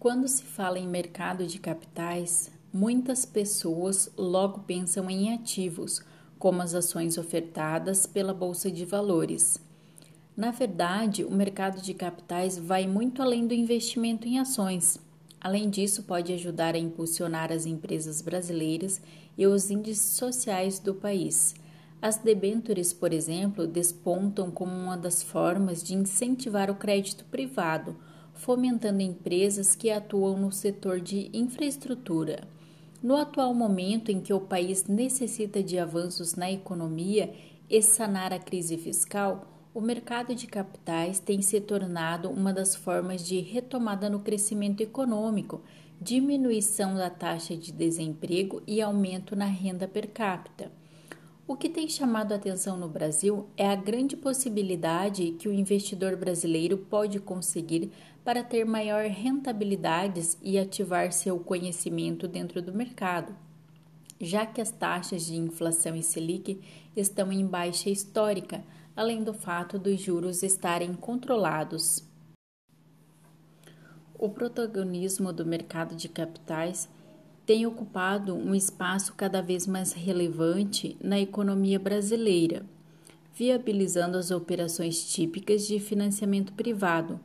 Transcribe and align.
Quando 0.00 0.26
se 0.26 0.42
fala 0.42 0.78
em 0.78 0.88
mercado 0.88 1.46
de 1.46 1.58
capitais, 1.58 2.50
muitas 2.72 3.26
pessoas 3.26 4.10
logo 4.16 4.60
pensam 4.60 5.10
em 5.10 5.34
ativos, 5.34 6.00
como 6.38 6.62
as 6.62 6.72
ações 6.72 7.18
ofertadas 7.18 8.06
pela 8.06 8.32
Bolsa 8.32 8.70
de 8.70 8.86
Valores. 8.86 9.60
Na 10.34 10.52
verdade, 10.52 11.22
o 11.22 11.30
mercado 11.30 11.82
de 11.82 11.92
capitais 11.92 12.56
vai 12.56 12.86
muito 12.86 13.20
além 13.20 13.46
do 13.46 13.52
investimento 13.52 14.26
em 14.26 14.38
ações. 14.38 14.98
Além 15.38 15.68
disso, 15.68 16.04
pode 16.04 16.32
ajudar 16.32 16.74
a 16.74 16.78
impulsionar 16.78 17.52
as 17.52 17.66
empresas 17.66 18.22
brasileiras 18.22 19.02
e 19.36 19.46
os 19.46 19.70
índices 19.70 20.16
sociais 20.16 20.78
do 20.78 20.94
país. 20.94 21.54
As 22.00 22.16
debêntures, 22.16 22.94
por 22.94 23.12
exemplo, 23.12 23.66
despontam 23.66 24.50
como 24.50 24.72
uma 24.72 24.96
das 24.96 25.22
formas 25.22 25.82
de 25.82 25.94
incentivar 25.94 26.70
o 26.70 26.76
crédito 26.76 27.22
privado 27.26 27.94
fomentando 28.40 29.02
empresas 29.02 29.76
que 29.76 29.90
atuam 29.90 30.38
no 30.38 30.50
setor 30.50 30.98
de 30.98 31.30
infraestrutura. 31.32 32.48
No 33.02 33.16
atual 33.16 33.52
momento 33.52 34.10
em 34.10 34.18
que 34.18 34.32
o 34.32 34.40
país 34.40 34.86
necessita 34.86 35.62
de 35.62 35.78
avanços 35.78 36.34
na 36.34 36.50
economia 36.50 37.34
e 37.68 37.82
sanar 37.82 38.32
a 38.32 38.38
crise 38.38 38.78
fiscal, 38.78 39.46
o 39.74 39.80
mercado 39.80 40.34
de 40.34 40.46
capitais 40.46 41.20
tem 41.20 41.42
se 41.42 41.60
tornado 41.60 42.30
uma 42.30 42.50
das 42.50 42.74
formas 42.74 43.26
de 43.26 43.40
retomada 43.40 44.08
no 44.08 44.20
crescimento 44.20 44.80
econômico, 44.80 45.60
diminuição 46.00 46.94
da 46.94 47.10
taxa 47.10 47.54
de 47.54 47.70
desemprego 47.70 48.62
e 48.66 48.80
aumento 48.80 49.36
na 49.36 49.44
renda 49.44 49.86
per 49.86 50.08
capita. 50.08 50.72
O 51.50 51.56
que 51.56 51.68
tem 51.68 51.88
chamado 51.88 52.30
a 52.30 52.36
atenção 52.36 52.76
no 52.76 52.88
Brasil 52.88 53.48
é 53.56 53.66
a 53.68 53.74
grande 53.74 54.16
possibilidade 54.16 55.32
que 55.32 55.48
o 55.48 55.52
investidor 55.52 56.14
brasileiro 56.14 56.78
pode 56.78 57.18
conseguir 57.18 57.90
para 58.24 58.44
ter 58.44 58.64
maior 58.64 59.06
rentabilidades 59.06 60.38
e 60.40 60.56
ativar 60.56 61.10
seu 61.10 61.40
conhecimento 61.40 62.28
dentro 62.28 62.62
do 62.62 62.72
mercado, 62.72 63.34
já 64.20 64.46
que 64.46 64.60
as 64.60 64.70
taxas 64.70 65.26
de 65.26 65.34
inflação 65.34 65.96
e 65.96 66.04
Selic 66.04 66.60
estão 66.94 67.32
em 67.32 67.44
baixa 67.44 67.90
histórica, 67.90 68.62
além 68.94 69.24
do 69.24 69.34
fato 69.34 69.76
dos 69.76 70.00
juros 70.00 70.44
estarem 70.44 70.94
controlados. 70.94 72.04
O 74.16 74.28
protagonismo 74.28 75.32
do 75.32 75.44
mercado 75.44 75.96
de 75.96 76.08
capitais 76.08 76.88
tem 77.50 77.66
ocupado 77.66 78.32
um 78.36 78.54
espaço 78.54 79.12
cada 79.16 79.42
vez 79.42 79.66
mais 79.66 79.92
relevante 79.92 80.96
na 81.02 81.18
economia 81.18 81.80
brasileira, 81.80 82.64
viabilizando 83.34 84.16
as 84.16 84.30
operações 84.30 85.12
típicas 85.12 85.66
de 85.66 85.80
financiamento 85.80 86.52
privado, 86.52 87.18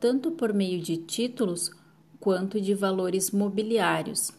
tanto 0.00 0.32
por 0.32 0.52
meio 0.52 0.82
de 0.82 0.96
títulos 0.96 1.70
quanto 2.18 2.60
de 2.60 2.74
valores 2.74 3.30
mobiliários. 3.30 4.32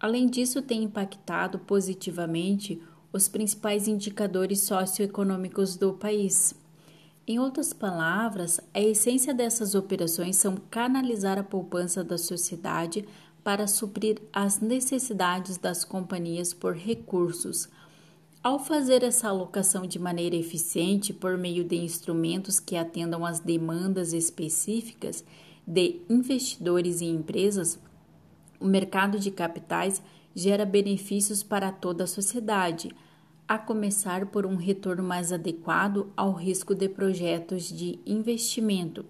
Além 0.00 0.26
disso, 0.26 0.62
tem 0.62 0.84
impactado 0.84 1.58
positivamente 1.58 2.80
os 3.12 3.28
principais 3.28 3.86
indicadores 3.86 4.60
socioeconômicos 4.60 5.76
do 5.76 5.92
país. 5.92 6.54
Em 7.26 7.38
outras 7.38 7.74
palavras, 7.74 8.58
a 8.72 8.80
essência 8.80 9.34
dessas 9.34 9.74
operações 9.74 10.36
são 10.36 10.56
canalizar 10.70 11.38
a 11.38 11.44
poupança 11.44 12.02
da 12.02 12.16
sociedade 12.16 13.06
para 13.42 13.66
suprir 13.66 14.20
as 14.32 14.60
necessidades 14.60 15.56
das 15.58 15.84
companhias 15.84 16.54
por 16.54 16.74
recursos. 16.74 17.68
Ao 18.42 18.58
fazer 18.58 19.02
essa 19.02 19.28
alocação 19.28 19.86
de 19.86 19.98
maneira 19.98 20.36
eficiente 20.36 21.12
por 21.12 21.36
meio 21.36 21.64
de 21.64 21.76
instrumentos 21.76 22.58
que 22.58 22.76
atendam 22.76 23.24
às 23.24 23.38
demandas 23.40 24.12
específicas 24.12 25.24
de 25.66 26.00
investidores 26.08 27.00
e 27.00 27.04
empresas, 27.04 27.78
o 28.58 28.66
mercado 28.66 29.18
de 29.18 29.30
capitais 29.30 30.02
gera 30.34 30.64
benefícios 30.64 31.42
para 31.42 31.70
toda 31.70 32.04
a 32.04 32.08
sociedade, 32.08 32.94
a 33.46 33.58
começar 33.58 34.26
por 34.26 34.46
um 34.46 34.56
retorno 34.56 35.02
mais 35.02 35.32
adequado 35.32 36.10
ao 36.16 36.32
risco 36.32 36.74
de 36.74 36.88
projetos 36.88 37.64
de 37.64 37.98
investimento 38.06 39.04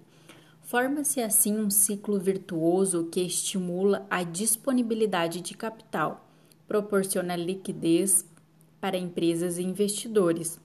Forma-se 0.63 1.21
assim 1.21 1.57
um 1.59 1.69
ciclo 1.69 2.17
virtuoso 2.17 3.09
que 3.11 3.21
estimula 3.21 4.07
a 4.09 4.23
disponibilidade 4.23 5.41
de 5.41 5.53
capital, 5.55 6.25
proporciona 6.67 7.35
liquidez 7.35 8.25
para 8.79 8.97
empresas 8.97 9.57
e 9.57 9.63
investidores, 9.63 10.59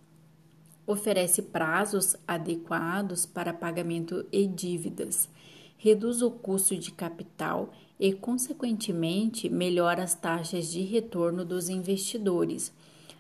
oferece 0.87 1.43
prazos 1.43 2.17
adequados 2.27 3.27
para 3.27 3.53
pagamento 3.53 4.25
e 4.31 4.47
dívidas, 4.47 5.29
reduz 5.77 6.23
o 6.23 6.31
custo 6.31 6.77
de 6.77 6.93
capital 6.93 7.73
e, 7.99 8.13
consequentemente, 8.13 9.51
melhora 9.51 10.05
as 10.05 10.15
taxas 10.15 10.71
de 10.71 10.83
retorno 10.83 11.45
dos 11.45 11.69
investidores. 11.69 12.73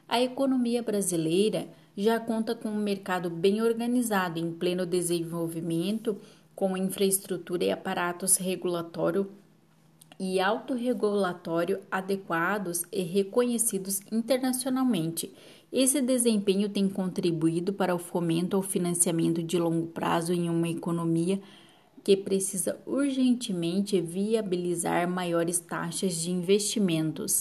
A 0.09 0.23
economia 0.23 0.83
brasileira 0.83 1.69
já 1.97 2.21
conta 2.21 2.55
com 2.55 2.69
um 2.69 2.81
mercado 2.81 3.29
bem 3.29 3.61
organizado 3.61 4.39
em 4.39 4.53
pleno 4.53 4.87
desenvolvimento 4.87 6.17
com 6.59 6.77
infraestrutura 6.77 7.63
e 7.63 7.71
aparatos 7.71 8.37
regulatório 8.37 9.31
e 10.19 10.41
autorregulatório 10.41 11.79
adequados 11.89 12.83
e 12.91 13.01
reconhecidos 13.01 14.01
internacionalmente. 14.11 15.33
Esse 15.73 16.03
desempenho 16.03 16.69
tem 16.69 16.89
contribuído 16.89 17.73
para 17.73 17.95
o 17.95 17.99
fomento 17.99 18.57
ao 18.57 18.63
financiamento 18.65 19.41
de 19.41 19.57
longo 19.57 19.87
prazo 19.87 20.33
em 20.33 20.51
uma 20.51 20.69
economia 20.69 21.41
que 22.03 22.17
precisa 22.17 22.77
urgentemente 22.85 24.01
viabilizar 24.01 25.09
maiores 25.09 25.61
taxas 25.61 26.17
de 26.17 26.33
investimentos. 26.33 27.39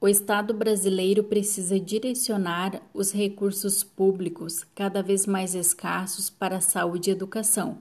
O 0.00 0.06
Estado 0.06 0.54
brasileiro 0.54 1.24
precisa 1.24 1.80
direcionar 1.80 2.80
os 2.94 3.10
recursos 3.10 3.82
públicos, 3.82 4.64
cada 4.72 5.02
vez 5.02 5.26
mais 5.26 5.56
escassos, 5.56 6.30
para 6.30 6.58
a 6.58 6.60
saúde 6.60 7.10
e 7.10 7.12
educação, 7.12 7.78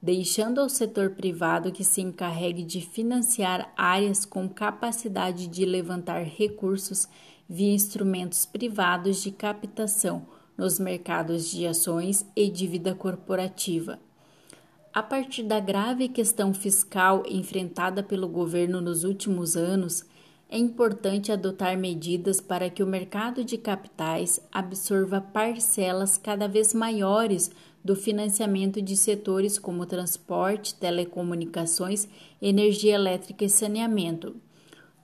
deixando 0.00 0.62
ao 0.62 0.68
setor 0.70 1.10
privado 1.10 1.70
que 1.70 1.84
se 1.84 2.00
encarregue 2.00 2.62
de 2.62 2.80
financiar 2.80 3.70
áreas 3.76 4.24
com 4.24 4.48
capacidade 4.48 5.46
de 5.46 5.66
levantar 5.66 6.22
recursos 6.22 7.06
via 7.46 7.74
instrumentos 7.74 8.46
privados 8.46 9.22
de 9.22 9.30
captação 9.30 10.26
nos 10.56 10.78
mercados 10.78 11.50
de 11.50 11.66
ações 11.66 12.26
e 12.34 12.48
dívida 12.48 12.94
corporativa. 12.94 13.98
A 14.90 15.02
partir 15.02 15.42
da 15.42 15.60
grave 15.60 16.08
questão 16.08 16.54
fiscal 16.54 17.24
enfrentada 17.28 18.02
pelo 18.02 18.26
governo 18.26 18.80
nos 18.80 19.04
últimos 19.04 19.54
anos, 19.54 20.02
é 20.50 20.56
importante 20.56 21.30
adotar 21.30 21.76
medidas 21.76 22.40
para 22.40 22.70
que 22.70 22.82
o 22.82 22.86
mercado 22.86 23.44
de 23.44 23.58
capitais 23.58 24.40
absorva 24.50 25.20
parcelas 25.20 26.16
cada 26.16 26.48
vez 26.48 26.72
maiores 26.72 27.50
do 27.84 27.94
financiamento 27.94 28.80
de 28.80 28.96
setores 28.96 29.58
como 29.58 29.84
transporte, 29.84 30.74
telecomunicações, 30.74 32.08
energia 32.40 32.94
elétrica 32.94 33.44
e 33.44 33.50
saneamento. 33.50 34.36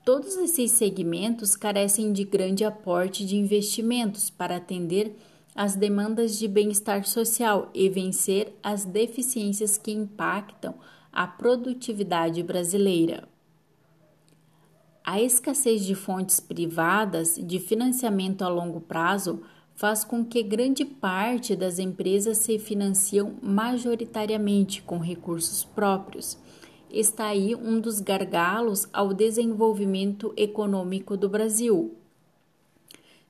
Todos 0.05 0.37
esses 0.37 0.71
segmentos 0.71 1.56
carecem 1.56 2.12
de 2.12 2.25
grande 2.25 2.65
aporte 2.65 3.25
de 3.25 3.37
investimentos 3.37 4.31
para 4.31 4.56
atender 4.56 5.15
às 5.55 5.76
demandas 5.76 6.38
de 6.38 6.49
bem-estar 6.49 7.06
social 7.06 7.71
e 7.72 7.88
vencer 7.88 8.53
as 8.62 8.84
deficiências 8.84 9.78
que 9.78 9.93
impactam 9.93 10.75
a 11.12 11.26
produtividade 11.26 12.43
brasileira. 12.43 13.33
A 15.06 15.20
escassez 15.20 15.84
de 15.84 15.94
fontes 15.94 16.41
privadas 16.41 17.38
de 17.38 17.59
financiamento 17.59 18.41
a 18.41 18.48
longo 18.48 18.81
prazo 18.81 19.42
faz 19.75 20.03
com 20.03 20.25
que 20.25 20.42
grande 20.42 20.82
parte 20.82 21.54
das 21.54 21.78
empresas 21.78 22.38
se 22.38 22.59
financiam 22.59 23.34
majoritariamente 23.43 24.82
com 24.82 24.97
recursos 24.98 25.62
próprios. 25.62 26.38
Está 26.90 27.26
aí 27.26 27.55
um 27.55 27.78
dos 27.81 28.00
gargalos 28.00 28.88
ao 28.94 29.12
desenvolvimento 29.12 30.32
econômico 30.38 31.19
do 31.19 31.28
Brasil. 31.28 31.94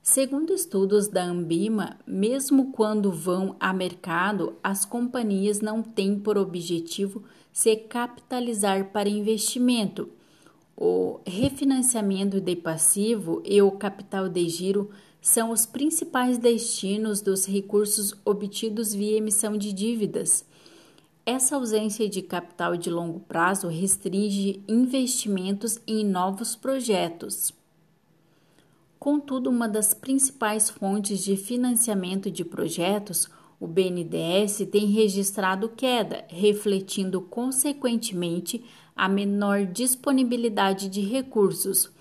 Segundo 0.01 0.53
estudos 0.53 1.09
da 1.09 1.25
Ambima, 1.25 1.97
mesmo 2.07 2.71
quando 2.71 3.11
vão 3.11 3.53
a 3.59 3.73
mercado, 3.73 4.55
as 4.63 4.85
companhias 4.85 5.59
não 5.59 5.83
têm 5.83 6.17
por 6.17 6.37
objetivo 6.37 7.23
se 7.51 7.75
capitalizar 7.75 8.91
para 8.93 9.09
investimento 9.09 10.09
o 10.77 11.19
refinanciamento 11.25 12.41
de 12.41 12.55
passivo 12.55 13.41
e 13.45 13.61
o 13.61 13.71
capital 13.71 14.27
de 14.27 14.47
giro 14.49 14.89
são 15.21 15.51
os 15.51 15.65
principais 15.65 16.37
destinos 16.37 17.21
dos 17.21 17.45
recursos 17.45 18.13
obtidos 18.25 18.93
via 18.93 19.17
emissão 19.17 19.57
de 19.57 19.71
dívidas. 19.71 20.45
Essa 21.25 21.55
ausência 21.55 22.07
de 22.07 22.21
capital 22.21 22.77
de 22.77 22.89
longo 22.89 23.19
prazo 23.21 23.67
restringe 23.67 24.61
investimentos 24.67 25.79
em 25.87 26.05
novos 26.05 26.55
projetos. 26.55 27.51
Contudo, 28.99 29.49
uma 29.49 29.67
das 29.67 29.93
principais 29.93 30.69
fontes 30.69 31.23
de 31.23 31.35
financiamento 31.35 32.29
de 32.29 32.45
projetos, 32.45 33.27
O 33.59 33.67
BNDES 33.67 34.67
tem 34.71 34.87
registrado 34.87 35.69
queda, 35.69 36.25
refletindo 36.27 37.21
consequentemente 37.21 38.63
a 38.95 39.07
menor 39.07 39.65
disponibilidade 39.65 40.89
de 40.89 41.01
recursos. 41.01 41.91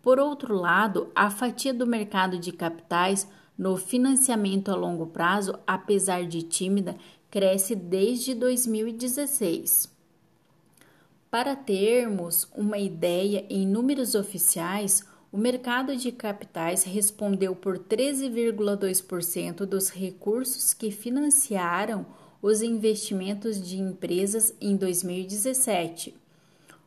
Por 0.00 0.18
outro 0.18 0.54
lado, 0.54 1.10
a 1.14 1.30
fatia 1.30 1.72
do 1.72 1.86
mercado 1.86 2.38
de 2.38 2.50
capitais 2.50 3.28
no 3.56 3.76
financiamento 3.76 4.70
a 4.70 4.74
longo 4.74 5.06
prazo, 5.06 5.58
apesar 5.66 6.26
de 6.26 6.42
tímida, 6.42 6.96
cresce 7.30 7.74
desde 7.74 8.34
2016. 8.34 9.92
Para 11.30 11.56
termos 11.56 12.46
uma 12.54 12.76
ideia 12.76 13.46
em 13.48 13.66
números 13.66 14.14
oficiais, 14.14 15.06
o 15.32 15.38
mercado 15.38 15.96
de 15.96 16.12
capitais 16.12 16.84
respondeu 16.84 17.56
por 17.56 17.78
13,2% 17.78 19.64
dos 19.64 19.88
recursos 19.88 20.74
que 20.74 20.90
financiaram 20.90 22.04
os 22.42 22.60
investimentos 22.60 23.66
de 23.66 23.80
empresas 23.80 24.54
em 24.60 24.76
2017. 24.76 26.14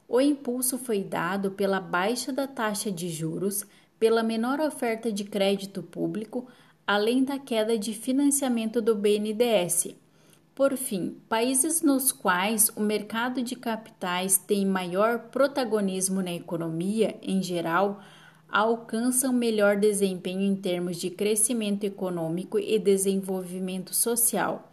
O 0.08 0.22
impulso 0.22 0.78
foi 0.78 1.04
dado 1.04 1.50
pela 1.52 1.80
baixa 1.80 2.32
da 2.32 2.46
taxa 2.46 2.92
de 2.92 3.10
juros, 3.10 3.66
pela 3.98 4.22
menor 4.22 4.60
oferta 4.60 5.12
de 5.12 5.24
crédito 5.24 5.82
público, 5.82 6.48
além 6.86 7.24
da 7.24 7.40
queda 7.40 7.80
de 7.80 7.96
financiamento 7.96 8.80
do 8.80 8.94
BNDES. 8.94 9.96
Por 10.54 10.78
fim, 10.78 11.18
países 11.28 11.82
nos 11.82 12.12
quais 12.12 12.70
o 12.76 12.82
mercado 12.82 13.42
de 13.42 13.56
capitais 13.56 14.38
tem 14.38 14.66
maior 14.68 15.18
protagonismo 15.30 16.22
na 16.22 16.32
economia 16.32 17.18
em 17.24 17.42
geral 17.42 18.02
alcançam 18.56 19.34
melhor 19.34 19.76
desempenho 19.76 20.40
em 20.40 20.56
termos 20.56 20.96
de 20.96 21.10
crescimento 21.10 21.84
econômico 21.84 22.58
e 22.58 22.80
desenvolvimento 22.80 23.94
social. 23.94 24.72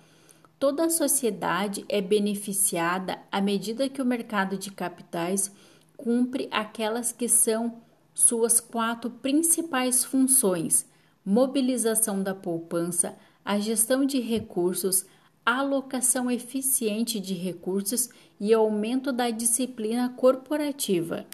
Toda 0.57 0.85
a 0.85 0.89
sociedade 0.89 1.85
é 1.89 2.01
beneficiada 2.01 3.19
à 3.33 3.41
medida 3.41 3.89
que 3.89 4.01
o 4.01 4.07
mercado 4.07 4.57
de 4.57 4.71
capitais 4.71 5.51
cumpre 5.97 6.47
aquelas 6.53 7.11
que 7.11 7.29
são 7.29 7.83
suas 8.15 8.61
quatro 8.61 9.11
principais 9.11 10.05
funções: 10.05 10.87
mobilização 11.25 12.23
da 12.23 12.37
poupança, 12.37 13.17
a 13.45 13.59
gestão 13.59 14.07
de 14.07 14.21
recursos, 14.21 15.05
alocação 15.45 16.31
eficiente 16.31 17.19
de 17.19 17.35
recursos 17.35 18.11
e 18.39 18.55
aumento 18.55 19.11
da 19.11 19.29
disciplina 19.31 20.09
corporativa. 20.11 21.27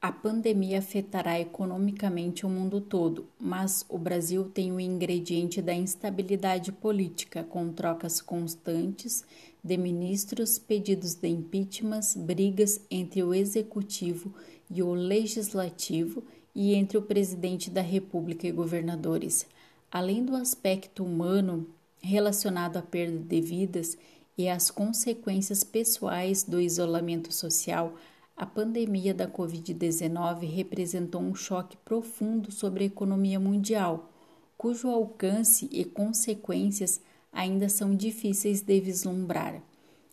A 0.00 0.12
pandemia 0.12 0.78
afetará 0.78 1.40
economicamente 1.40 2.44
o 2.44 2.48
mundo 2.50 2.80
todo, 2.80 3.26
mas 3.40 3.84
o 3.88 3.96
Brasil 3.96 4.44
tem 4.44 4.70
o 4.70 4.78
ingrediente 4.78 5.62
da 5.62 5.72
instabilidade 5.72 6.70
política, 6.70 7.42
com 7.42 7.72
trocas 7.72 8.20
constantes 8.20 9.24
de 9.64 9.76
ministros, 9.76 10.58
pedidos 10.58 11.14
de 11.14 11.28
impeachment, 11.28 12.00
brigas 12.14 12.80
entre 12.90 13.22
o 13.22 13.32
executivo 13.32 14.32
e 14.70 14.82
o 14.82 14.92
legislativo 14.92 16.22
e 16.54 16.74
entre 16.74 16.98
o 16.98 17.02
presidente 17.02 17.70
da 17.70 17.80
República 17.80 18.46
e 18.46 18.52
governadores. 18.52 19.46
Além 19.90 20.24
do 20.24 20.36
aspecto 20.36 21.04
humano 21.04 21.66
relacionado 22.00 22.76
à 22.76 22.82
perda 22.82 23.18
de 23.18 23.40
vidas 23.40 23.96
e 24.36 24.48
às 24.48 24.70
consequências 24.70 25.64
pessoais 25.64 26.44
do 26.44 26.60
isolamento 26.60 27.32
social, 27.32 27.94
a 28.36 28.44
pandemia 28.44 29.14
da 29.14 29.26
Covid-19 29.26 30.46
representou 30.46 31.22
um 31.22 31.34
choque 31.34 31.76
profundo 31.78 32.52
sobre 32.52 32.84
a 32.84 32.86
economia 32.86 33.40
mundial, 33.40 34.12
cujo 34.58 34.88
alcance 34.88 35.66
e 35.72 35.84
consequências 35.84 37.00
ainda 37.32 37.68
são 37.70 37.94
difíceis 37.94 38.60
de 38.60 38.78
vislumbrar. 38.78 39.62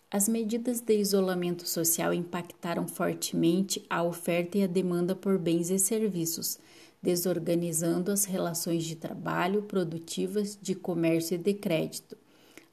As 0.10 0.30
medidas 0.30 0.80
de 0.80 0.96
isolamento 0.98 1.68
social 1.68 2.14
impactaram 2.14 2.88
fortemente 2.88 3.86
a 3.90 4.02
oferta 4.04 4.58
e 4.58 4.64
a 4.64 4.68
demanda 4.68 5.14
por 5.16 5.38
bens 5.38 5.70
e 5.70 5.78
serviços, 5.78 6.60
desorganizando 7.02 8.10
as 8.10 8.24
relações 8.24 8.86
de 8.86 8.96
trabalho, 8.96 9.64
produtivas, 9.64 10.58
de 10.62 10.76
comércio 10.76 11.36
e 11.36 11.38
de 11.38 11.54
crédito. 11.54 12.16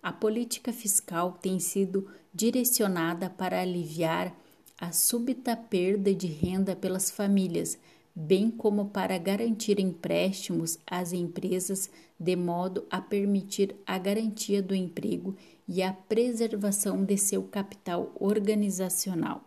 A 0.00 0.12
política 0.12 0.72
fiscal 0.72 1.32
tem 1.42 1.58
sido 1.58 2.06
direcionada 2.32 3.28
para 3.28 3.60
aliviar 3.60 4.32
a 4.80 4.92
súbita 4.92 5.54
perda 5.54 6.14
de 6.14 6.26
renda 6.26 6.74
pelas 6.74 7.10
famílias, 7.10 7.78
bem 8.14 8.50
como 8.50 8.86
para 8.86 9.18
garantir 9.18 9.78
empréstimos 9.78 10.78
às 10.86 11.12
empresas 11.12 11.90
de 12.18 12.34
modo 12.34 12.86
a 12.90 13.00
permitir 13.00 13.76
a 13.86 13.98
garantia 13.98 14.62
do 14.62 14.74
emprego 14.74 15.36
e 15.68 15.82
a 15.82 15.92
preservação 15.92 17.04
de 17.04 17.18
seu 17.18 17.42
capital 17.42 18.10
organizacional. 18.18 19.44